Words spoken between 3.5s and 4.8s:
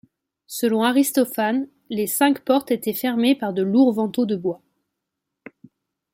de lourds vantaux de bois.